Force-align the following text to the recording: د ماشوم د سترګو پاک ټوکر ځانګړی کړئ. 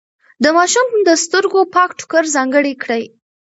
د 0.43 0.45
ماشوم 0.57 0.87
د 1.07 1.09
سترګو 1.23 1.59
پاک 1.73 1.89
ټوکر 1.99 2.23
ځانګړی 2.35 2.73
کړئ. 2.83 3.03